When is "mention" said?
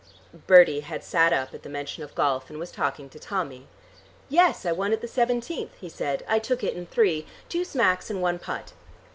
1.69-2.01